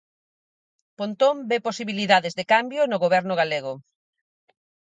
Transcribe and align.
Pontón 0.97 1.35
ve 1.49 1.57
posibilidades 1.67 2.33
de 2.35 2.45
cambio 2.53 2.81
no 2.87 3.01
goberno 3.05 3.33
galego. 3.41 3.73